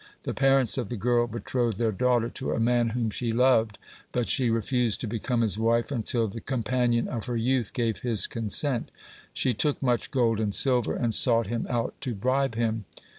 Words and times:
The 0.23 0.33
parents 0.33 0.79
of 0.79 0.89
the 0.89 0.97
girl 0.97 1.27
betrothed 1.27 1.77
their 1.77 1.91
daughter 1.91 2.27
to 2.27 2.53
a 2.53 2.59
man 2.59 2.89
whom 2.89 3.11
she 3.11 3.31
loved, 3.31 3.77
but 4.11 4.27
she 4.27 4.49
refused 4.49 4.99
to 5.01 5.07
become 5.07 5.41
his 5.41 5.59
wife 5.59 5.91
until 5.91 6.27
the 6.27 6.41
companion 6.41 7.07
of 7.07 7.27
her 7.27 7.37
youth 7.37 7.71
gave 7.71 7.99
his 7.99 8.25
consent. 8.25 8.89
She 9.31 9.53
took 9.53 9.79
much 9.79 10.09
gold 10.09 10.39
and 10.39 10.55
silver, 10.55 10.95
and 10.95 11.13
sought 11.13 11.45
him 11.45 11.67
out 11.69 11.93
to 12.01 12.15
bribe 12.15 12.55
him. 12.55 12.85